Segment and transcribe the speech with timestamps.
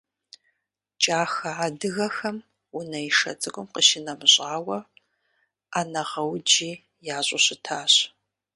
[1.03, 2.37] КӀахэ адыгэхэм
[2.77, 4.79] унэишэ цӀыкӀум къищынэмыщӀауэ,
[5.71, 6.71] Ӏэнэгъэуджи
[7.17, 7.93] ящӀу щытащ.